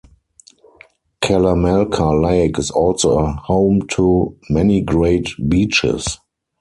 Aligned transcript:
Kalamalka 1.21 2.19
Lake 2.23 2.57
is 2.57 2.71
also 2.71 3.19
a 3.19 3.33
home 3.33 3.83
to 3.89 4.35
many 4.49 4.81
great 4.81 5.29
beaches. 5.47 6.17